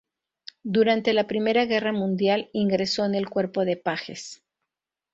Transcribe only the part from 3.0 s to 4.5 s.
en el Cuerpo de Pajes.